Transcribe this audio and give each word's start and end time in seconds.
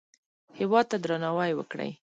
هېواد 0.57 0.85
ته 0.91 0.97
درناوی 1.03 1.51
وکړئ 1.55 1.91